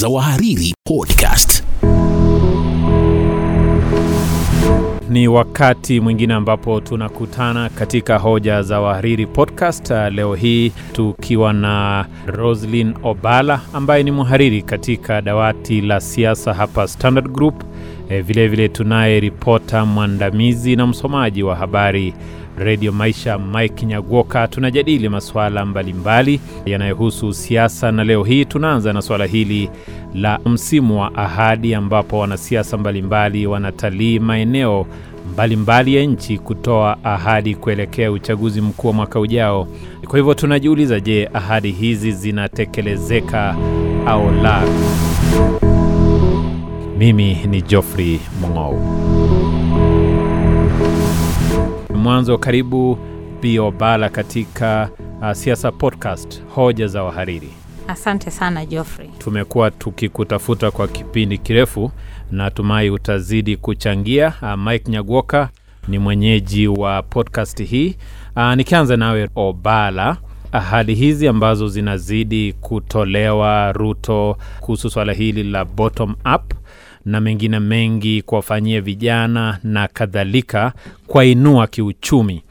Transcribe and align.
Za 0.00 0.08
wahariri 0.08 0.74
podcast. 0.84 1.64
Ni 5.10 5.28
wakati 5.28 6.00
mwingine 6.00 6.34
ambapo 6.34 6.80
tunakutana 6.80 7.68
katika 7.68 8.18
hoja 8.18 8.62
za 8.62 8.80
wahariri 8.80 9.26
podcast. 9.26 9.90
Uh, 9.90 9.96
Leo 10.14 10.34
hii 10.34 10.72
tukiwa 10.92 11.52
na 11.52 12.06
Roslyn 12.26 12.94
Obala 13.02 13.60
ambaye 13.72 14.02
ni 14.02 14.10
mhariri 14.10 14.62
katika 14.62 15.22
dawati 15.22 15.80
la 15.80 16.00
siasa 16.00 16.54
hapa 16.54 16.88
Standard 16.88 17.28
Group. 17.32 17.62
E, 18.08 18.20
vile 18.20 18.48
vile 18.48 18.68
tunaye 18.68 19.20
ripota 19.20 19.84
mwandamizi 19.84 20.76
na 20.76 20.86
msomaji 20.86 21.42
wa 21.42 21.56
habari 21.56 22.14
Radio 22.58 22.92
Maisha 22.92 23.38
Mike 23.38 23.86
Nyagwoka. 23.86 24.48
Tunajadili 24.48 25.08
masuala 25.08 25.64
mbalimbali 25.64 26.40
yanayohusu 26.66 27.32
siasa, 27.32 27.92
na 27.92 28.04
leo 28.04 28.24
hii 28.24 28.44
tunaanza 28.44 28.92
na 28.92 29.02
suala 29.02 29.24
hili 29.26 29.70
la 30.14 30.38
msimu 30.44 31.00
wa 31.00 31.14
ahadi, 31.14 31.74
ambapo 31.74 32.18
wanasiasa 32.18 32.76
mbalimbali 32.76 33.46
wanatalii 33.46 34.18
maeneo 34.18 34.86
mbalimbali 35.32 35.94
ya 35.96 36.04
nchi 36.04 36.38
kutoa 36.38 37.04
ahadi 37.04 37.54
kuelekea 37.54 38.12
uchaguzi 38.12 38.60
mkuu 38.60 38.88
wa 38.88 38.94
mwaka 38.94 39.20
ujao. 39.20 39.68
Kwa 40.08 40.18
hivyo 40.18 40.34
tunajiuliza, 40.34 41.00
je, 41.00 41.28
ahadi 41.34 41.70
hizi 41.72 42.12
zinatekelezeka 42.12 43.56
au 44.06 44.30
la? 44.42 44.62
Mimi 46.98 47.34
ni 47.50 47.62
Geoffrey 47.62 48.20
Mung'ou. 48.40 49.07
Mwanzo, 52.08 52.38
karibu 52.38 52.98
Bi 53.42 53.58
Obala 53.58 54.08
katika 54.08 54.88
uh, 55.20 55.32
Siasa 55.32 55.72
Podcast, 55.72 56.42
hoja 56.54 56.86
za 56.86 57.02
wahariri. 57.02 57.48
Asante 57.88 58.30
sana 58.30 58.66
Geoffrey. 58.66 59.08
Tumekuwa 59.18 59.70
tukikutafuta 59.70 60.70
kwa 60.70 60.88
kipindi 60.88 61.38
kirefu, 61.38 61.90
natumai 62.30 62.90
utazidi 62.90 63.56
kuchangia. 63.56 64.32
Uh, 64.42 64.54
Mike 64.54 64.90
Nyagwoka 64.90 65.48
ni 65.88 65.98
mwenyeji 65.98 66.68
wa 66.68 67.02
podcast 67.02 67.62
hii. 67.64 67.96
Uh, 68.36 68.54
nikianza 68.54 68.96
nawe 68.96 69.28
Obala, 69.34 70.16
ahadi 70.52 70.94
hizi 70.94 71.28
ambazo 71.28 71.68
zinazidi 71.68 72.52
kutolewa 72.52 73.72
Ruto 73.72 74.36
kuhusu 74.60 74.90
swala 74.90 75.12
hili 75.12 75.42
la 75.42 75.64
bottom 75.64 76.14
up 76.34 76.52
na 77.04 77.20
mengine 77.20 77.58
mengi 77.60 78.22
kuwafanyia 78.22 78.80
vijana 78.80 79.58
na 79.64 79.88
kadhalika, 79.88 80.72
kwainua 81.06 81.66
kiuchumi. 81.66 82.42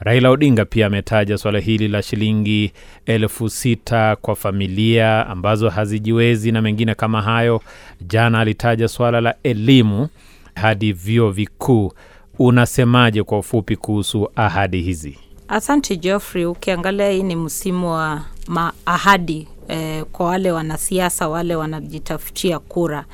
Raila 0.00 0.30
Odinga 0.30 0.64
pia 0.64 0.86
ametaja 0.86 1.38
swala 1.38 1.58
hili 1.58 1.88
la 1.88 2.02
shilingi 2.02 2.72
elfu 3.06 3.48
sita 3.50 4.16
kwa 4.16 4.36
familia 4.36 5.26
ambazo 5.26 5.68
hazijiwezi 5.68 6.52
na 6.52 6.62
mengine 6.62 6.94
kama 6.94 7.22
hayo. 7.22 7.62
Jana 8.00 8.40
alitaja 8.40 8.88
swala 8.88 9.20
la 9.20 9.34
elimu 9.42 10.08
hadi 10.54 10.92
vyuo 10.92 11.30
vikuu. 11.30 11.92
Unasemaje 12.38 13.22
kwa 13.22 13.38
ufupi 13.38 13.76
kuhusu 13.76 14.28
ahadi 14.36 14.82
hizi? 14.82 15.18
Asante 15.48 15.96
Geoffrey. 15.96 16.44
Ukiangalia 16.44 17.10
hii 17.10 17.22
ni 17.22 17.36
msimu 17.36 17.90
wa 17.92 18.22
maahadi 18.48 19.48
eh, 19.68 20.04
kwa 20.12 20.26
wale 20.26 20.52
wanasiasa 20.52 21.28
wale 21.28 21.56
wanajitafutia 21.56 22.58
kura 22.58 23.04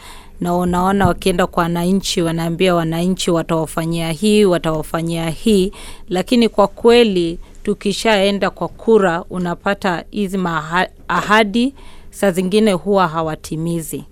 na 0.42 0.56
unaona 0.56 1.06
wakienda 1.06 1.46
kwa 1.46 1.62
wananchi, 1.62 2.22
wanaambia 2.22 2.74
wananchi 2.74 3.30
watawafanyia 3.30 4.12
hii, 4.12 4.44
watawafanyia 4.44 5.30
hii, 5.30 5.72
lakini 6.08 6.48
kwa 6.48 6.68
kweli 6.68 7.38
tukishaenda 7.62 8.50
kwa 8.50 8.68
kura 8.68 9.24
unapata 9.30 10.04
hizi 10.10 10.38
ahadi 11.08 11.74
saa 12.10 12.30
zingine 12.30 12.72
huwa 12.72 13.08
hawatimizi. 13.08 14.04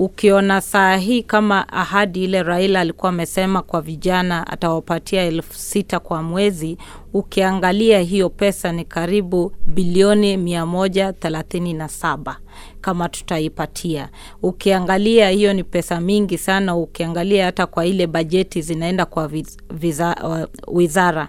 Ukiona 0.00 0.60
saa 0.60 0.96
hii 0.96 1.22
kama 1.22 1.68
ahadi 1.72 2.24
ile 2.24 2.42
Raila 2.42 2.80
alikuwa 2.80 3.08
amesema 3.08 3.62
kwa 3.62 3.80
vijana 3.80 4.46
atawapatia 4.46 5.22
elfu 5.22 5.54
sita 5.54 6.00
kwa 6.00 6.22
mwezi, 6.22 6.78
ukiangalia 7.14 8.00
hiyo 8.00 8.30
pesa 8.30 8.72
ni 8.72 8.84
karibu 8.84 9.52
bilioni 9.66 10.36
mia 10.36 10.66
moja 10.66 11.12
thelathini 11.12 11.72
na 11.74 11.88
saba 11.88 12.36
kama 12.80 13.08
tutaipatia. 13.08 14.08
Ukiangalia 14.42 15.30
hiyo 15.30 15.52
ni 15.52 15.64
pesa 15.64 16.00
mingi 16.00 16.38
sana, 16.38 16.76
ukiangalia 16.76 17.44
hata 17.44 17.66
kwa 17.66 17.86
ile 17.86 18.06
bajeti 18.06 18.62
zinaenda 18.62 19.06
kwa 19.06 19.26
uh, 19.26 20.38
wizara. 20.76 21.28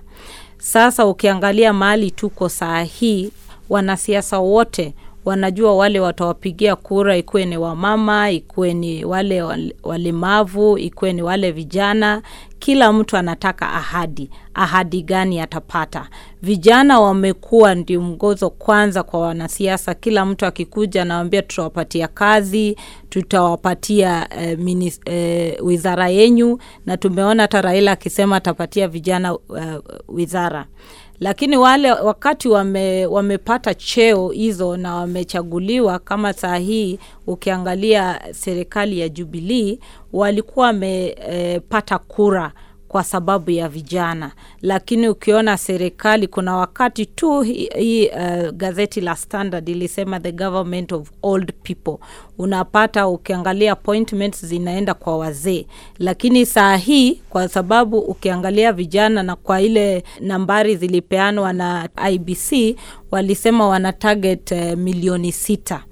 Sasa 0.58 1.06
ukiangalia 1.06 1.74
mahali 1.74 2.12
tuko 2.12 2.50
saa 2.50 2.82
hii, 2.82 3.32
wanasiasa 3.70 4.40
wote 4.40 4.94
wanajua 5.30 5.76
wale 5.76 6.00
watawapigia 6.00 6.76
kura, 6.76 7.18
ikuwe 7.18 7.46
ni 7.46 7.58
wamama, 7.58 8.32
ikuwe 8.32 8.74
ni 8.74 9.06
wale 9.06 9.42
walemavu, 9.84 10.78
ikuwe 10.78 11.14
ni 11.14 11.22
wale 11.22 11.52
vijana. 11.52 12.22
Kila 12.60 12.94
mtu 12.94 13.18
anataka 13.18 13.70
ahadi. 13.74 14.30
Ahadi 14.54 15.02
gani 15.02 15.40
atapata? 15.40 16.10
Vijana 16.42 17.00
wamekuwa 17.00 17.76
ndio 17.76 18.02
mgozo 18.02 18.50
kwanza 18.50 19.04
kwa 19.04 19.20
wanasiasa. 19.20 19.94
Kila 19.94 20.26
mtu 20.26 20.46
akikuja 20.46 21.02
anawambia 21.02 21.42
tutawapatia 21.42 22.08
kazi, 22.08 22.78
tutawapatia 23.10 24.28
eh, 24.42 24.58
minis, 24.60 25.00
eh, 25.06 25.58
wizara 25.64 26.10
yenyu, 26.10 26.60
na 26.86 26.98
tumeona 26.98 27.44
hata 27.44 27.62
Raila 27.62 27.92
akisema 27.92 28.36
atapatia 28.36 28.88
vijana 28.88 29.38
eh, 29.58 29.80
wizara 30.08 30.66
lakini 31.20 31.58
wale 31.58 31.92
wakati 31.92 32.50
wame, 32.50 33.06
wamepata 33.06 33.74
cheo 33.74 34.30
hizo 34.30 34.78
na 34.78 34.96
wamechaguliwa, 34.96 36.00
kama 36.00 36.34
saa 36.34 36.58
hii 36.58 37.00
ukiangalia 37.28 38.22
serikali 38.34 39.00
ya 39.00 39.10
Jubilee 39.10 39.80
walikuwa 40.14 40.66
wamepata 40.68 41.96
e, 41.96 42.00
kura 42.08 42.52
kwa 42.90 43.04
sababu 43.04 43.52
ya 43.52 43.70
vijana, 43.70 44.32
lakini 44.62 45.10
ukiona 45.10 45.58
serikali, 45.58 46.28
kuna 46.28 46.56
wakati 46.58 47.06
tu 47.06 47.42
hii 47.42 47.70
hi, 47.78 48.08
uh, 48.10 48.50
gazeti 48.50 49.02
la 49.02 49.16
Standard 49.16 49.70
ilisema 49.70 50.20
the 50.20 50.32
government 50.32 50.92
of 50.92 51.12
old 51.24 51.54
people. 51.64 51.98
Unapata 52.38 53.08
ukiangalia 53.08 53.72
appointments 53.72 54.46
zinaenda 54.46 54.94
kwa 54.94 55.18
wazee, 55.18 55.66
lakini 56.00 56.46
saa 56.46 56.76
hii 56.78 57.16
kwa 57.30 57.48
sababu 57.48 58.00
ukiangalia 58.00 58.74
vijana 58.74 59.24
na 59.24 59.36
kwa 59.36 59.62
ile 59.62 60.04
nambari 60.20 60.76
zilipeanwa 60.76 61.54
na 61.54 61.90
IBC 62.12 62.76
walisema 63.12 63.68
wana 63.68 63.94
target 63.94 64.52
uh, 64.52 64.74
milioni 64.78 65.32
sita. 65.32 65.84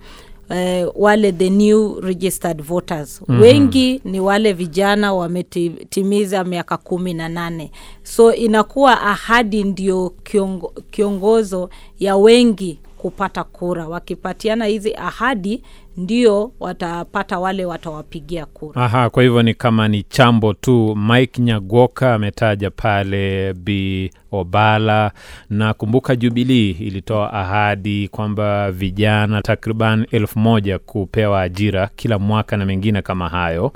Uh, 0.49 0.87
wale 0.95 1.31
the 1.31 1.49
new 1.49 1.99
registered 2.01 2.61
voters 2.61 3.21
mm-hmm. 3.21 3.41
Wengi 3.41 4.01
ni 4.05 4.19
wale 4.19 4.53
vijana 4.53 5.13
wametimiza 5.13 6.43
miaka 6.43 6.77
kumi 6.77 7.13
na 7.13 7.29
nane, 7.29 7.71
so 8.03 8.33
inakuwa 8.33 9.01
ahadi 9.01 9.63
ndio 9.63 10.09
kiongo, 10.23 10.73
kiongozo 10.91 11.69
ya 11.99 12.17
wengi 12.17 12.79
kupata 12.97 13.43
kura. 13.43 13.87
Wakipatiana 13.87 14.65
hizi 14.65 14.95
ahadi 14.95 15.63
ndio 15.97 16.51
watapata 16.59 17.39
wale 17.39 17.65
watawapigia 17.65 18.45
kura. 18.45 18.81
Aha, 18.85 19.09
kwa 19.09 19.23
hivyo 19.23 19.43
ni 19.43 19.53
kama 19.53 19.87
ni 19.87 20.03
chambo 20.03 20.53
tu. 20.53 20.95
Mike 20.95 21.41
Nyagwoka 21.41 22.13
ametaja 22.13 22.69
pale 22.71 23.53
Bi 23.53 24.11
Obala 24.31 25.11
na 25.49 25.73
kumbuka, 25.73 26.15
Jubilii 26.15 26.71
ilitoa 26.71 27.33
ahadi 27.33 28.07
kwamba 28.07 28.71
vijana 28.71 29.41
takriban 29.41 30.05
elfu 30.11 30.39
moja 30.39 30.79
kupewa 30.79 31.41
ajira 31.41 31.89
kila 31.95 32.19
mwaka 32.19 32.57
na 32.57 32.65
mengine 32.65 33.01
kama 33.01 33.29
hayo. 33.29 33.71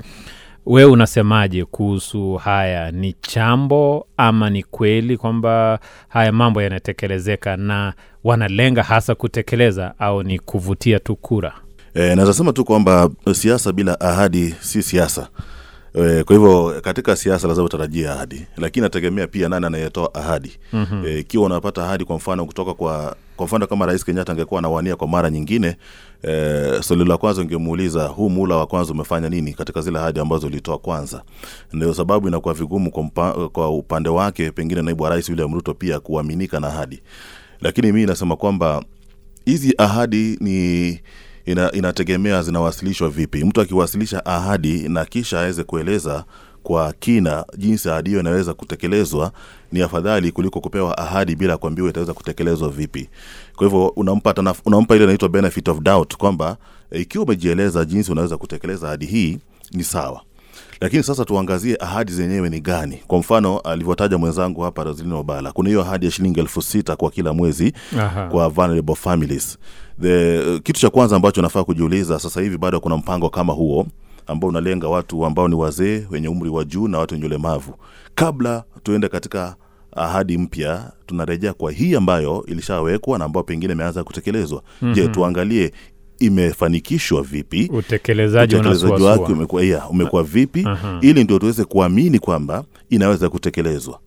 Wewe 0.66 0.90
unasemaje 0.90 1.64
kuhusu 1.64 2.34
haya? 2.34 2.90
Ni 2.90 3.12
chambo 3.20 4.06
ama 4.16 4.50
ni 4.50 4.62
kweli 4.62 5.16
kwamba 5.16 5.78
haya 6.08 6.32
mambo 6.32 6.62
yanatekelezeka 6.62 7.56
na 7.56 7.92
wanalenga 8.24 8.82
hasa 8.82 9.14
kutekeleza 9.14 9.94
au 9.98 10.22
ni 10.22 10.38
kuvutia 10.38 10.98
tu 10.98 11.16
kura? 11.16 11.52
E, 11.94 12.14
naweza 12.14 12.32
tu 12.52 12.64
kwamba 12.64 13.10
siasa 13.32 13.72
bila 13.72 14.00
ahadi 14.00 14.54
si 14.60 14.82
siasa. 14.82 15.28
E, 15.94 16.24
kwa 16.24 16.36
hivyo 16.36 16.80
katika 16.82 17.16
siasa 17.16 17.48
lazima 17.48 17.66
utarajia 17.66 18.12
ahadi, 18.12 18.46
lakini 18.56 18.82
nategemea 18.82 19.26
pia 19.26 19.48
nani 19.48 19.66
anayetoa 19.66 20.14
ahadi. 20.14 20.48
Ikiwa 20.48 20.80
mm-hmm. 20.80 21.42
unapata 21.42 21.84
ahadi 21.84 22.04
kwa 22.04 22.16
mfano 22.16 22.46
kutoka 22.46 22.74
kwa 22.74 23.16
kwa 23.36 23.46
mfano 23.46 23.66
kama 23.66 23.86
Rais 23.86 24.04
Kenyatta 24.04 24.32
angekuwa 24.32 24.58
anawania 24.58 24.96
kwa 24.96 25.08
mara 25.08 25.30
nyingine 25.30 25.76
E, 26.28 26.82
swali 26.82 27.04
la 27.04 27.16
kwanza 27.16 27.40
ungemuuliza 27.42 28.06
huu 28.06 28.30
muhula 28.30 28.56
wa 28.56 28.66
kwanza 28.66 28.92
umefanya 28.92 29.28
nini 29.28 29.52
katika 29.54 29.80
zile 29.80 29.98
ahadi 29.98 30.20
ambazo 30.20 30.46
ulitoa 30.46 30.78
kwanza. 30.78 31.22
Ndio 31.72 31.94
sababu 31.94 32.28
inakuwa 32.28 32.54
vigumu 32.54 32.90
kwa, 32.90 33.48
kwa 33.48 33.70
upande 33.70 34.08
wake 34.08 34.50
pengine 34.50 34.82
naibu 34.82 35.02
wa 35.02 35.10
rais 35.10 35.28
William 35.28 35.54
Ruto 35.54 35.74
pia 35.74 36.00
kuaminika 36.00 36.60
na 36.60 36.68
ahadi, 36.68 37.02
lakini 37.60 37.92
mi 37.92 38.06
nasema 38.06 38.36
kwamba 38.36 38.84
hizi 39.44 39.74
ahadi 39.78 40.36
ni 40.40 41.00
ina, 41.46 41.72
inategemea 41.72 42.42
zinawasilishwa 42.42 43.08
vipi. 43.08 43.44
Mtu 43.44 43.60
akiwasilisha 43.60 44.26
ahadi 44.26 44.88
na 44.88 45.04
kisha 45.04 45.40
aweze 45.40 45.64
kueleza 45.64 46.24
kwa 46.62 46.92
kina 46.92 47.44
jinsi 47.58 47.88
ahadi 47.90 48.10
hiyo 48.10 48.20
inaweza 48.20 48.54
kutekelezwa 48.54 49.32
ni 49.72 49.82
afadhali 49.82 50.32
kuliko 50.32 50.60
kupewa 50.60 50.98
ahadi 50.98 51.36
bila 51.36 51.56
kuambiwa 51.56 51.90
itaweza 51.90 52.14
kutekelezwa 52.14 52.68
vipi. 52.68 53.08
Kwa 53.56 53.66
hivyo 53.66 53.86
unampa, 53.88 54.54
unampa 54.64 54.94
ile 54.96 55.04
inaitwa 55.04 55.28
benefit 55.28 55.68
of 55.68 55.78
doubt 55.80 56.16
kwamba 56.16 56.56
ikiwa 56.92 57.24
umejieleza 57.24 57.84
jinsi 57.84 58.12
unaweza 58.12 58.36
kutekeleza 58.36 58.86
ahadi 58.86 59.06
hii 59.06 59.38
ni 59.72 59.84
sawa, 59.84 60.20
lakini 60.80 61.02
sasa 61.02 61.24
tuangazie 61.24 61.76
ahadi 61.80 62.12
zenyewe 62.12 62.50
ni 62.50 62.60
gani. 62.60 62.96
Kwa 63.06 63.18
mfano 63.18 63.58
alivyotaja 63.58 64.18
mwenzangu 64.18 64.60
hapa 64.60 64.84
Roselyn 64.84 65.12
Obala, 65.12 65.52
kuna 65.52 65.68
hiyo 65.68 65.80
ahadi 65.82 66.06
ya 66.06 66.12
shilingi 66.12 66.40
elfu 66.40 66.62
sita 66.62 66.96
kwa 66.96 67.10
kila 67.10 67.32
mwezi 67.32 67.72
Aha. 67.98 68.26
kwa 68.28 68.48
vulnerable 68.48 68.94
families. 68.94 69.58
The, 70.02 70.40
kitu 70.60 70.80
cha 70.80 70.90
kwanza 70.90 71.16
ambacho 71.16 71.42
nafaa 71.42 71.64
kujiuliza 71.64 72.18
sasa 72.18 72.40
hivi, 72.40 72.58
bado 72.58 72.80
kuna 72.80 72.96
mpango 72.96 73.30
kama 73.30 73.52
huo 73.52 73.86
ambao 74.26 74.48
unalenga 74.50 74.88
watu 74.88 75.24
ambao 75.26 75.48
ni 75.48 75.54
wazee 75.54 76.06
wenye 76.10 76.28
umri 76.28 76.48
wa 76.50 76.64
juu 76.64 76.88
na 76.88 76.98
watu 76.98 77.14
wenye 77.14 77.26
ulemavu. 77.26 77.74
Kabla 78.14 78.64
tuende 78.82 79.08
katika 79.08 79.56
ahadi 79.96 80.38
mpya, 80.38 80.92
tunarejea 81.06 81.52
kwa 81.52 81.72
hii 81.72 81.94
ambayo 81.94 82.44
ilishawekwa 82.46 83.18
na 83.18 83.24
ambayo 83.24 83.44
pengine 83.44 83.72
imeanza 83.72 84.04
kutekelezwa. 84.04 84.62
Mm-hmm. 84.82 84.94
Je, 84.94 85.08
tuangalie 85.08 85.72
imefanikishwa 86.26 87.22
vipi? 87.22 87.70
Utekelezaji 88.60 89.02
wake 89.04 89.32
umekuwa, 89.32 89.62
yeah, 89.62 89.90
umekuwa 89.90 90.22
vipi? 90.22 90.64
Aha. 90.66 90.98
ili 91.00 91.24
ndio 91.24 91.38
tuweze 91.38 91.64
kuamini 91.64 92.18
kwamba 92.18 92.64
inaweza 92.90 93.28
kutekelezwa. 93.28 93.98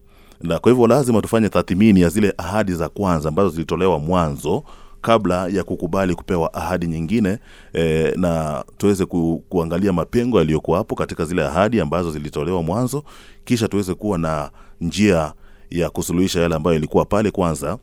Na 0.42 0.60
kwa 0.60 0.72
hivyo 0.72 0.88
lazima 0.88 1.22
tufanye 1.22 1.50
tathmini 1.50 2.02
ya 2.02 2.10
zile 2.10 2.34
ahadi 2.38 2.74
za 2.74 2.90
kwanza 2.90 3.30
ambazo 3.30 3.50
zilitolewa 3.50 4.00
mwanzo 4.00 4.64
kabla 5.02 5.48
ya 5.48 5.64
kukubali 5.64 6.16
kupewa 6.16 6.54
ahadi 6.54 6.88
nyingine 6.88 7.38
eh, 7.74 8.14
na 8.18 8.64
tuweze 8.78 9.06
ku, 9.06 9.44
kuangalia 9.50 9.94
mapengo 9.94 10.38
yaliyokuwapo 10.40 10.96
katika 10.96 11.26
zile 11.26 11.44
ahadi 11.46 11.80
ambazo 11.82 12.12
zilitolewa 12.12 12.64
mwanzo 12.64 13.04
kisha 13.46 13.68
tuweze 13.68 13.94
kuwa 13.94 14.18
na 14.18 14.50
njia 14.82 15.34
ya 15.70 15.90
kusuluhisha 15.90 16.42
yale 16.42 16.56
ambayo 16.56 16.76
ilikuwa 16.78 17.06
pale 17.06 17.32
kwanza 17.32 17.78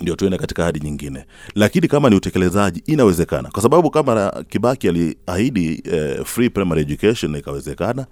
ndio 0.00 0.16
tuende 0.16 0.38
katika 0.38 0.62
ahadi 0.62 0.80
nyingine. 0.80 1.24
Lakini 1.54 1.88
kama 1.88 2.10
ni 2.10 2.16
utekelezaji 2.16 2.82
inawezekana. 2.86 3.50
Kwa 3.50 3.62
sababu 3.62 3.90
kama 3.90 4.44
kibaki 4.48 4.88
aliahidi 4.88 5.82
eh, 5.92 6.24
free 6.24 6.50
primary 6.50 6.80
education 6.80 7.34
ikawezekana. 7.34 8.06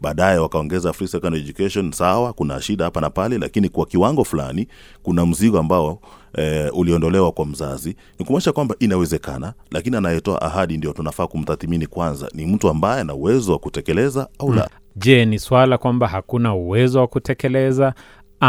Baadaye 0.00 0.38
wakaongeza 0.38 0.92
free 0.92 1.08
secondary 1.08 1.44
education 1.44 1.92
sawa 1.92 2.32
kuna 2.32 2.60
shida 2.60 2.84
hapa 2.84 3.00
na 3.00 3.10
pale 3.10 3.38
lakini 3.38 3.68
kwa 3.68 3.86
kiwango 3.86 4.24
fulani 4.24 4.68
kuna 5.02 5.26
mzigo 5.26 5.58
ambao 5.58 6.00
eh, 6.38 6.70
uliondolewa 6.72 7.32
kwa 7.32 7.46
mzazi. 7.46 7.96
Ni 8.18 8.24
kumaanisha 8.26 8.52
kwamba 8.52 8.74
inawezekana 8.78 9.52
lakini 9.70 9.96
anayetoa 9.96 10.42
ahadi 10.42 10.76
ndio 10.76 10.92
tunafaa 10.92 11.26
kumtathimini 11.26 11.86
kwanza 11.86 12.28
ni 12.34 12.46
mtu 12.46 12.68
ambaye 12.68 13.00
ana 13.00 13.14
uwezo 13.14 13.52
wa 13.52 13.58
kutekeleza 13.58 14.28
au 14.38 14.52
la. 14.52 14.70
Je 14.96 15.24
ni 15.24 15.38
swala 15.38 15.78
kwamba 15.78 16.08
hakuna 16.08 16.54
uwezo 16.54 17.00
wa 17.00 17.06
kutekeleza 17.06 17.94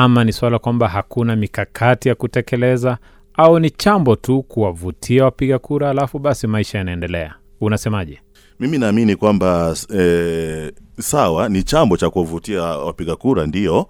ama 0.04 0.24
ni 0.24 0.34
suala 0.34 0.60
kwamba 0.60 0.88
hakuna 0.88 1.36
mikakati 1.36 2.10
ya 2.10 2.16
kutekeleza 2.16 2.98
au 3.34 3.60
ni 3.60 3.70
chambo 3.70 4.16
tu 4.16 4.44
kuwavutia 4.44 5.24
wapiga 5.24 5.60
kura 5.60 5.90
alafu 5.90 6.20
basi 6.20 6.48
maisha 6.48 6.78
yanaendelea. 6.78 7.36
Unasemaje? 7.62 8.20
Mimi 8.60 8.78
naamini 8.78 9.16
kwamba 9.16 9.76
e, 9.98 10.72
sawa 11.00 11.50
ni 11.50 11.64
chambo 11.64 11.98
cha 11.98 12.10
kuwavutia 12.10 12.62
wapiga 12.64 13.16
kura 13.16 13.46
ndio 13.46 13.88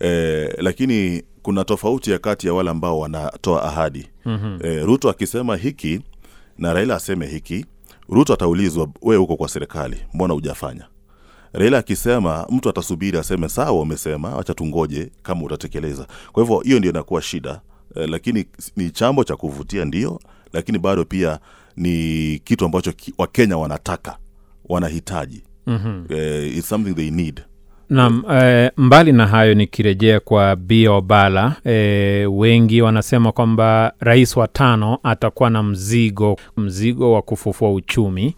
e, 0.00 0.08
lakini 0.58 1.22
kuna 1.42 1.64
tofauti 1.64 2.10
ya 2.10 2.18
kati 2.18 2.46
ya 2.46 2.54
wale 2.54 2.70
ambao 2.70 2.98
wanatoa 2.98 3.62
ahadi. 3.62 4.08
Mm-hmm. 4.24 4.58
e, 4.62 4.80
ruto 4.80 5.10
akisema 5.10 5.56
hiki 5.56 6.00
na 6.58 6.72
raila 6.72 6.94
aseme 6.94 7.26
hiki 7.26 7.66
ruto 8.08 8.32
ataulizwa 8.34 8.88
we 9.02 9.16
huko 9.16 9.36
kwa 9.36 9.48
serikali 9.48 9.96
mbona 10.14 10.34
hujafanya 10.34 10.84
raila 11.58 11.78
akisema 11.78 12.46
mtu 12.50 12.68
atasubiri 12.68 13.18
aseme 13.18 13.48
sawa 13.48 13.80
umesema 13.80 14.28
wacha 14.36 14.54
tungoje 14.54 15.10
kama 15.22 15.42
utatekeleza. 15.42 16.06
Kwa 16.32 16.42
hivyo 16.42 16.58
hiyo 16.60 16.78
ndio 16.78 16.90
inakuwa 16.90 17.22
shida. 17.22 17.60
Eh, 17.96 18.08
lakini 18.08 18.44
ni 18.76 18.90
chambo 18.90 19.24
cha 19.24 19.36
kuvutia 19.36 19.84
ndio 19.84 20.20
lakini 20.52 20.78
bado 20.78 21.04
pia 21.04 21.38
ni 21.76 22.40
kitu 22.44 22.64
ambacho 22.64 22.92
ki, 22.92 23.14
wakenya 23.18 23.58
wanataka 23.58 24.16
wanahitaji. 24.68 25.42
Mm-hmm. 25.66 26.04
eh, 26.18 26.56
it's 26.56 26.68
something 26.68 26.94
they 26.94 27.10
need. 27.10 27.40
Naam, 27.90 28.22
e, 28.32 28.70
mbali 28.76 29.12
na 29.12 29.26
hayo 29.26 29.54
nikirejea 29.54 30.20
kwa 30.20 30.56
Bi 30.56 30.88
Obala, 30.88 31.56
e, 31.64 32.26
wengi 32.26 32.82
wanasema 32.82 33.32
kwamba 33.32 33.92
rais 34.00 34.36
wa 34.36 34.48
tano 34.48 34.98
atakuwa 35.02 35.50
na 35.50 35.62
mzigo 35.62 36.36
mzigo 36.56 37.12
wa 37.12 37.22
kufufua 37.22 37.72
uchumi, 37.72 38.34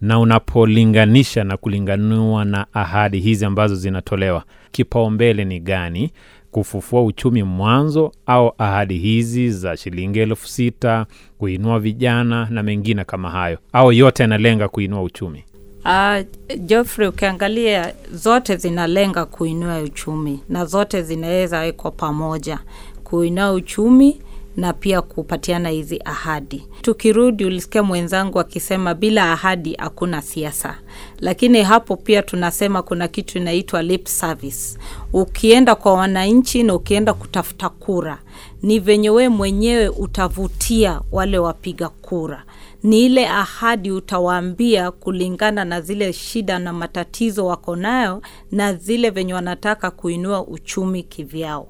na 0.00 0.18
unapolinganisha 0.18 1.44
na 1.44 1.56
kulinganua 1.56 2.44
na 2.44 2.66
ahadi 2.72 3.20
hizi 3.20 3.44
ambazo 3.44 3.74
zinatolewa, 3.74 4.44
kipaumbele 4.72 5.44
ni 5.44 5.60
gani? 5.60 6.10
Kufufua 6.50 7.04
uchumi 7.04 7.42
mwanzo 7.42 8.12
au 8.26 8.52
ahadi 8.58 8.98
hizi 8.98 9.50
za 9.50 9.76
shilingi 9.76 10.18
elfu 10.18 10.48
sita 10.48 11.06
kuinua 11.38 11.78
vijana 11.80 12.48
na 12.50 12.62
mengine 12.62 13.04
kama 13.04 13.30
hayo, 13.30 13.58
au 13.72 13.92
yote 13.92 14.22
yanalenga 14.22 14.68
kuinua 14.68 15.02
uchumi? 15.02 15.44
Uh, 15.84 16.18
Geoffrey, 16.58 17.08
ukiangalia 17.08 17.92
zote 18.12 18.56
zinalenga 18.56 19.24
kuinua 19.26 19.78
uchumi 19.82 20.40
na 20.48 20.64
zote 20.64 21.02
zinaweza 21.02 21.58
wekwa 21.58 21.90
pamoja, 21.90 22.58
kuinua 23.04 23.52
uchumi 23.52 24.20
na 24.60 24.72
pia 24.72 25.02
kupatiana 25.02 25.68
hizi 25.68 26.00
ahadi. 26.04 26.66
Tukirudi, 26.82 27.44
ulisikia 27.44 27.82
mwenzangu 27.82 28.40
akisema 28.40 28.94
bila 28.94 29.32
ahadi 29.32 29.74
hakuna 29.74 30.22
siasa, 30.22 30.78
lakini 31.18 31.62
hapo 31.62 31.96
pia 31.96 32.22
tunasema 32.22 32.82
kuna 32.82 33.08
kitu 33.08 33.38
inaitwa 33.38 33.82
lip 33.82 34.06
service. 34.06 34.78
Ukienda 35.12 35.74
kwa 35.74 35.92
wananchi 35.94 36.62
na 36.62 36.74
ukienda 36.74 37.14
kutafuta 37.14 37.68
kura, 37.68 38.18
ni 38.62 38.78
venye 38.78 39.10
we 39.10 39.28
mwenyewe 39.28 39.88
utavutia 39.88 41.00
wale 41.12 41.38
wapiga 41.38 41.88
kura 41.88 42.44
ni 42.82 43.04
ile 43.06 43.28
ahadi 43.28 43.90
utawaambia 43.90 44.90
kulingana 44.90 45.64
na 45.64 45.80
zile 45.80 46.12
shida 46.12 46.58
na 46.58 46.72
matatizo 46.72 47.46
wako 47.46 47.76
nayo 47.76 48.22
na 48.50 48.74
zile 48.74 49.10
venye 49.10 49.34
wanataka 49.34 49.90
kuinua 49.90 50.46
uchumi 50.46 51.02
kivyao. 51.02 51.68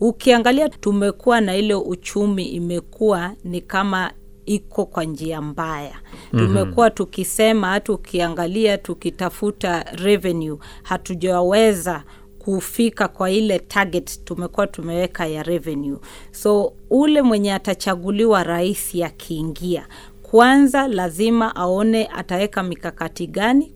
Ukiangalia 0.00 0.68
tumekuwa 0.68 1.40
na 1.40 1.56
ile 1.56 1.74
uchumi 1.74 2.44
imekuwa 2.44 3.32
ni 3.44 3.60
kama 3.60 4.12
iko 4.46 4.86
kwa 4.86 5.04
njia 5.04 5.42
mbaya. 5.42 5.94
Tumekuwa 6.30 6.90
tukisema, 6.90 7.66
hata 7.68 7.92
ukiangalia 7.92 8.78
tukitafuta 8.78 9.82
revenue 9.82 10.58
hatujaweza 10.82 12.04
kufika 12.38 13.08
kwa 13.08 13.30
ile 13.30 13.58
target 13.58 14.24
tumekuwa 14.24 14.66
tumeweka 14.66 15.26
ya 15.26 15.42
revenue. 15.42 15.98
So 16.32 16.72
ule 16.90 17.22
mwenye 17.22 17.52
atachaguliwa 17.52 18.42
rais 18.44 18.94
akiingia 19.04 19.86
kwanza 20.30 20.88
lazima 20.88 21.56
aone 21.56 22.06
ataweka 22.06 22.62
mikakati 22.62 23.26
gani 23.26 23.72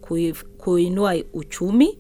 kuinua 0.59 1.15
uchumi. 1.33 1.99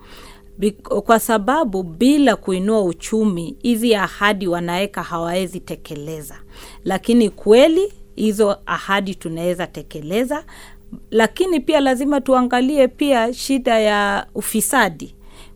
Kwa 1.06 1.20
sababu 1.20 1.82
bila 1.82 2.36
kuinua 2.36 2.82
uchumi 2.82 3.56
hizi 3.62 3.94
ahadi 3.94 4.46
wanaweka 4.48 5.02
hawawezi 5.02 5.60
tekeleza, 5.60 6.34
lakini 6.84 7.30
kweli 7.30 7.92
hizo 8.16 8.56
ahadi 8.66 9.14
tunaweza 9.14 9.66
tekeleza, 9.66 10.44
lakini 11.10 11.60
pia 11.60 11.80
lazima 11.80 12.20
tuangalie 12.20 12.88
pia 12.88 13.34
shida 13.34 13.78
ya 13.80 14.26
ufisadi. 14.34 15.14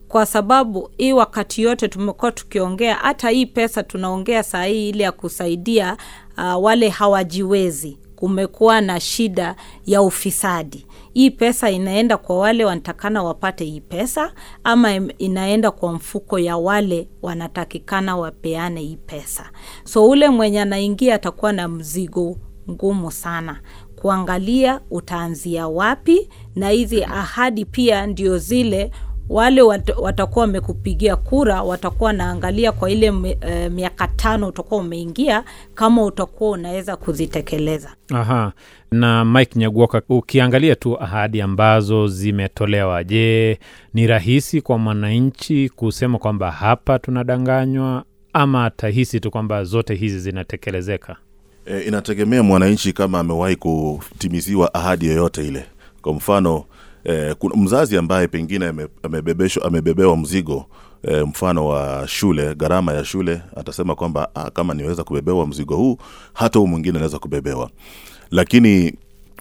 Kwa 0.08 0.26
sababu 0.26 0.90
hii 0.96 1.12
wakati 1.12 1.62
yote 1.62 1.88
tumekuwa 1.88 2.32
tukiongea, 2.32 2.94
hata 2.94 3.30
hii 3.30 3.46
pesa 3.46 3.82
tunaongea 3.82 4.42
saa 4.42 4.64
hii 4.64 4.88
ile 4.88 5.04
ya 5.04 5.12
kusaidia 5.12 5.96
uh, 6.38 6.64
wale 6.64 6.88
hawajiwezi 6.88 7.98
kumekuwa 8.16 8.80
na 8.80 9.00
shida 9.00 9.56
ya 9.86 10.02
ufisadi. 10.02 10.86
Hii 11.14 11.30
pesa 11.30 11.70
inaenda 11.70 12.16
kwa 12.16 12.38
wale 12.38 12.64
wanatakana 12.64 13.22
wapate 13.22 13.64
hii 13.64 13.80
pesa, 13.80 14.32
ama 14.64 14.94
inaenda 15.18 15.70
kwa 15.70 15.92
mfuko 15.92 16.38
ya 16.38 16.56
wale 16.56 17.08
wanatakikana 17.22 18.16
wapeane 18.16 18.80
hii 18.80 18.96
pesa. 18.96 19.50
So 19.84 20.08
ule 20.08 20.28
mwenye 20.28 20.60
anaingia 20.60 21.14
atakuwa 21.14 21.52
na 21.52 21.68
mzigo 21.68 22.36
ngumu 22.70 23.10
sana 23.12 23.60
kuangalia 23.96 24.80
utaanzia 24.90 25.68
wapi, 25.68 26.28
na 26.54 26.68
hizi 26.68 27.04
ahadi 27.04 27.64
pia 27.64 28.06
ndio 28.06 28.38
zile 28.38 28.90
wale 29.28 29.62
wat, 29.62 29.92
watakuwa 29.98 30.44
wamekupigia 30.44 31.16
kura 31.16 31.62
watakuwa 31.62 32.06
wanaangalia 32.06 32.72
kwa 32.72 32.90
ile 32.90 33.10
uh, 33.10 33.26
miaka 33.72 34.08
tano 34.08 34.48
utakuwa 34.48 34.80
umeingia 34.80 35.44
kama 35.74 36.02
utakuwa 36.04 36.50
unaweza 36.50 36.96
kuzitekeleza 36.96 37.90
Aha. 38.14 38.52
Na 38.90 39.24
Mike 39.24 39.58
Nyaguoka, 39.58 40.02
ukiangalia 40.08 40.74
tu 40.74 41.00
ahadi 41.02 41.40
ambazo 41.40 42.06
zimetolewa, 42.06 43.04
je, 43.04 43.58
ni 43.94 44.06
rahisi 44.06 44.60
kwa 44.60 44.78
mwananchi 44.78 45.68
kusema 45.68 46.18
kwamba 46.18 46.50
hapa 46.50 46.98
tunadanganywa 46.98 48.04
ama 48.32 48.64
atahisi 48.64 49.20
tu 49.20 49.30
kwamba 49.30 49.64
zote 49.64 49.94
hizi 49.94 50.18
zinatekelezeka? 50.20 51.16
E, 51.66 51.80
inategemea 51.80 52.42
mwananchi 52.42 52.92
kama 52.92 53.18
amewahi 53.20 53.56
kutimiziwa 53.56 54.74
ahadi 54.74 55.06
yoyote 55.06 55.46
ile. 55.48 55.64
Kwa 56.02 56.14
mfano 56.14 56.64
e, 57.08 57.34
kuna 57.34 57.56
mzazi 57.56 57.96
ambaye 57.96 58.28
pengine 58.28 58.72
amebebeshwa 59.02 59.64
amebebewa 59.64 60.16
mzigo 60.16 60.66
e, 61.02 61.20
mfano 61.22 61.66
wa 61.66 62.08
shule, 62.08 62.54
gharama 62.54 62.92
ya 62.92 63.04
shule, 63.04 63.42
atasema 63.56 63.94
kwamba 63.94 64.28
ah, 64.34 64.50
kama 64.50 64.74
niweza 64.74 65.04
kubebewa 65.04 65.46
mzigo 65.46 65.76
huu, 65.76 65.98
hata 66.32 66.58
huu 66.58 66.66
mwingine 66.66 66.94
anaweza 66.98 67.18
kubebewa. 67.18 67.70
Lakini 68.30 68.94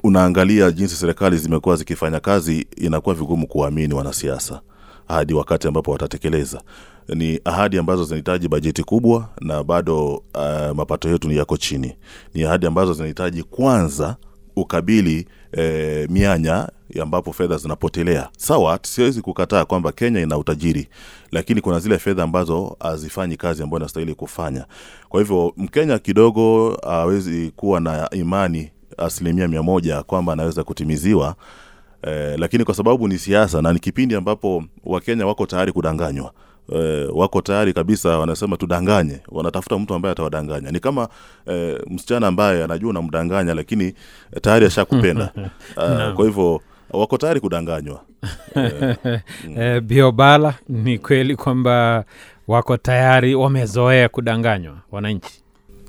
unaangalia 0.03 0.71
jinsi 0.71 0.95
serikali 0.95 1.37
zimekuwa 1.37 1.75
zikifanya 1.75 2.19
kazi, 2.19 2.67
inakuwa 2.77 3.15
vigumu 3.15 3.47
kuwaamini 3.47 3.93
wanasiasa 3.93 4.61
hadi 5.07 5.33
wakati 5.33 5.67
ambapo 5.67 5.91
watatekeleza. 5.91 6.61
Ni 7.09 7.39
ahadi 7.45 7.77
ambazo 7.77 8.03
zinahitaji 8.03 8.47
bajeti 8.47 8.83
kubwa 8.83 9.29
na 9.41 9.63
bado 9.63 10.07
uh, 10.15 10.75
mapato 10.75 11.09
yetu 11.09 11.27
ni 11.27 11.37
yako 11.37 11.57
chini. 11.57 11.95
Ni 12.33 12.43
ahadi 12.43 12.65
ambazo 12.65 12.93
zinahitaji 12.93 13.43
kwanza 13.43 14.15
ukabili 14.55 15.27
eh, 15.57 16.09
mianya 16.09 16.69
ambapo 17.01 17.33
fedha 17.33 17.57
zinapotelea. 17.57 18.29
Sawa, 18.37 18.79
siwezi 18.81 19.21
kukataa 19.21 19.65
kwamba 19.65 19.91
Kenya 19.91 20.21
ina 20.21 20.37
utajiri, 20.37 20.87
lakini 21.31 21.61
kuna 21.61 21.79
zile 21.79 21.97
fedha 21.97 22.23
ambazo 22.23 22.77
hazifanyi 22.79 23.37
kazi 23.37 23.63
ambayo 23.63 23.79
inastahili 23.79 24.15
kufanya. 24.15 24.65
Kwa 25.09 25.19
hivyo 25.19 25.53
Mkenya 25.57 25.99
kidogo 25.99 26.77
hawezi 26.83 27.51
kuwa 27.55 27.79
na 27.79 28.09
imani 28.09 28.71
asilimia 28.97 29.47
mia 29.47 29.63
moja 29.63 30.03
kwamba 30.03 30.33
anaweza 30.33 30.63
kutimiziwa 30.63 31.35
eh, 32.03 32.35
lakini 32.39 32.63
kwa 32.63 32.75
sababu 32.75 33.07
ni 33.07 33.17
siasa 33.17 33.61
na 33.61 33.73
ni 33.73 33.79
kipindi 33.79 34.15
ambapo 34.15 34.63
Wakenya 34.83 35.27
wako 35.27 35.45
tayari 35.45 35.71
kudanganywa 35.71 36.31
eh, 36.73 37.07
wako 37.13 37.41
tayari 37.41 37.73
kabisa, 37.73 38.19
wanasema 38.19 38.57
tudanganye, 38.57 39.19
wanatafuta 39.27 39.79
mtu 39.79 39.93
ambaye 39.93 40.11
atawadanganya. 40.11 40.71
Ni 40.71 40.79
kama 40.79 41.07
e, 41.51 41.77
msichana 41.89 42.27
ambaye 42.27 42.63
anajua 42.63 42.89
unamdanganya, 42.89 43.53
lakini 43.53 43.83
eh, 43.85 44.41
tayari 44.41 44.65
ashakupenda 44.65 45.31
uh, 45.77 46.13
kwa 46.13 46.25
hivyo 46.25 46.61
wako 46.91 47.17
tayari 47.17 47.39
kudanganywa. 47.39 48.01
Eh, 49.57 49.81
Biobala, 49.81 50.53
ni 50.69 50.99
kweli 50.99 51.35
kwamba 51.35 52.05
wako 52.47 52.77
tayari, 52.77 53.35
wamezoea 53.35 54.09
kudanganywa 54.09 54.75
wananchi. 54.91 55.44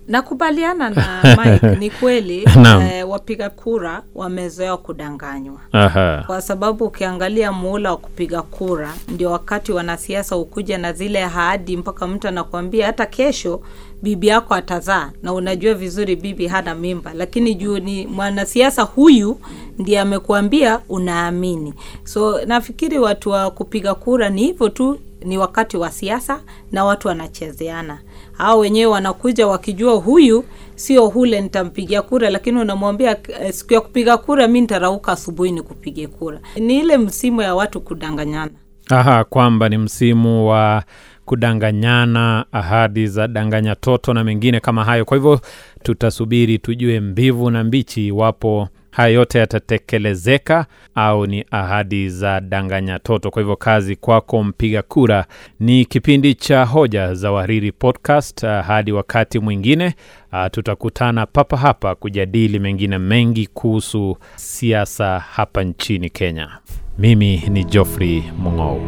Nakubaliana 0.08 0.90
na 0.90 1.22
Mike, 1.44 1.76
ni 1.78 1.90
kweli 1.90 2.44
eh, 2.90 3.08
wapiga 3.08 3.50
kura 3.50 4.02
wamezoea 4.14 4.76
kudanganywa. 4.76 5.60
Aha. 5.72 6.24
kwa 6.26 6.42
sababu 6.42 6.84
ukiangalia 6.84 7.52
muhula 7.52 7.90
wa 7.90 7.96
kupiga 7.96 8.42
kura 8.42 8.94
ndio 9.08 9.30
wakati 9.30 9.72
wanasiasa 9.72 10.34
hukuja 10.34 10.78
na 10.78 10.92
zile 10.92 11.24
ahadi 11.24 11.76
mpaka 11.76 12.06
mtu 12.06 12.28
anakuambia 12.28 12.86
hata 12.86 13.06
kesho 13.06 13.60
bibi 14.02 14.26
yako 14.26 14.54
atazaa. 14.54 15.10
Na 15.22 15.32
unajua 15.32 15.74
vizuri 15.74 16.16
bibi 16.16 16.46
hana 16.46 16.74
mimba. 16.74 17.12
Lakini 17.14 17.54
juu 17.54 17.78
ni 17.78 18.06
mwanasiasa 18.06 18.82
huyu 18.82 19.40
ndiye 19.78 20.00
amekuambia 20.00 20.80
unaamini. 20.88 21.74
So 22.04 22.44
nafikiri 22.46 22.98
watu 22.98 23.30
wa 23.30 23.50
kupiga 23.50 23.94
kura 23.94 24.28
ni 24.30 24.42
hivyo 24.42 24.68
tu 24.68 24.98
ni 25.24 25.38
wakati 25.38 25.76
wa 25.76 25.90
siasa 25.90 26.40
na 26.72 26.84
watu 26.84 27.08
wanachezeana. 27.08 27.98
Hao 28.32 28.58
wenyewe 28.58 28.92
wanakuja 28.92 29.46
wakijua 29.46 29.94
huyu 29.94 30.44
sio 30.74 31.06
hule 31.06 31.40
nitampigia 31.40 32.02
kura 32.02 32.30
lakini 32.30 32.60
unamwambia 32.60 33.16
eh, 33.40 33.52
siku 33.52 33.72
ya 33.74 33.80
kupiga 33.80 34.16
kura 34.16 34.48
mi 34.48 34.60
nitarauka 34.60 35.12
asubuhi 35.12 35.52
ni 35.52 35.62
kupige 35.62 36.06
kura. 36.06 36.40
Ni 36.56 36.78
ile 36.78 36.98
msimu 36.98 37.42
ya 37.42 37.54
watu 37.54 37.80
kudanganyana. 37.80 38.50
Aha, 38.90 39.24
kwamba 39.24 39.68
ni 39.68 39.78
msimu 39.78 40.48
wa 40.48 40.82
kudanganyana, 41.24 42.44
ahadi 42.52 43.06
za 43.06 43.28
danganya 43.28 43.74
toto 43.74 44.14
na 44.14 44.24
mengine 44.24 44.60
kama 44.60 44.84
hayo. 44.84 45.04
Kwa 45.04 45.16
hivyo 45.16 45.40
tutasubiri 45.82 46.58
tujue 46.58 47.00
mbivu 47.00 47.50
na 47.50 47.64
mbichi 47.64 48.06
iwapo 48.06 48.68
haya 48.96 49.08
yote 49.08 49.38
yatatekelezeka 49.38 50.66
au 50.94 51.26
ni 51.26 51.44
ahadi 51.50 52.08
za 52.08 52.40
danganya 52.40 52.98
toto. 52.98 53.30
Kwa 53.30 53.42
hivyo 53.42 53.56
kazi 53.56 53.96
kwako 53.96 54.44
mpiga 54.44 54.82
kura. 54.82 55.26
Ni 55.60 55.84
kipindi 55.84 56.34
cha 56.34 56.64
Hoja 56.64 57.14
za 57.14 57.32
Wahariri 57.32 57.72
Podcast. 57.72 58.44
Ah, 58.44 58.62
Hadi 58.62 58.92
wakati 58.92 59.38
mwingine 59.38 59.94
ah, 60.32 60.50
tutakutana 60.50 61.26
papa 61.26 61.56
hapa 61.56 61.94
kujadili 61.94 62.58
mengine 62.58 62.98
mengi 62.98 63.46
kuhusu 63.46 64.16
siasa 64.36 65.18
hapa 65.18 65.64
nchini 65.64 66.10
Kenya. 66.10 66.58
Mimi 66.98 67.42
ni 67.48 67.64
Geoffrey 67.64 68.22
Mung'ou. 68.38 68.80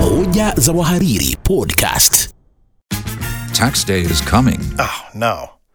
Hoja 0.00 0.54
za 0.56 0.72
Wahariri 0.72 1.36
Podcast. 1.42 2.34
Tax 3.52 3.86
day 3.86 4.00
is 4.00 4.24
coming. 4.30 4.58
Oh, 4.78 5.18
no. 5.18 5.59